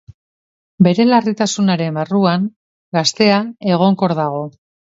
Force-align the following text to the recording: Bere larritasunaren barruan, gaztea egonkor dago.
Bere 0.87 1.05
larritasunaren 1.09 1.99
barruan, 2.01 2.49
gaztea 2.99 3.39
egonkor 3.77 4.19
dago. 4.25 4.45